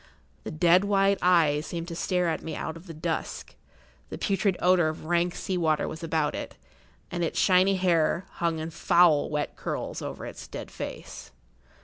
The 0.45 0.49
dead 0.49 0.83
white 0.83 1.19
eyes 1.21 1.67
seemed 1.67 1.87
to 1.89 1.95
stare 1.95 2.27
at 2.27 2.41
me 2.41 2.55
out 2.55 2.75
of 2.75 2.87
the 2.87 2.93
dusk; 2.95 3.53
the 4.09 4.17
putrid 4.17 4.57
odour 4.59 4.87
of 4.87 5.05
rank 5.05 5.35
sea 5.35 5.59
water 5.59 5.87
was 5.87 6.01
about 6.01 6.33
it, 6.33 6.55
and 7.11 7.23
its 7.23 7.37
shiny 7.37 7.75
hair 7.75 8.25
hung 8.41 8.57
in 8.57 8.71
foul 8.71 9.29
wet 9.29 9.55
curls 9.55 10.01
over 10.01 10.25
its 10.25 10.47
dead 10.47 10.71
face. 10.71 11.29